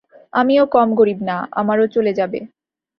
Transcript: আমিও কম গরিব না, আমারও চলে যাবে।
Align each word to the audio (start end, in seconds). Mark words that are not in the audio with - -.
আমিও 0.33 0.63
কম 0.75 0.89
গরিব 0.99 1.19
না, 1.29 1.37
আমারও 1.59 1.85
চলে 1.95 2.11
যাবে। 2.19 2.39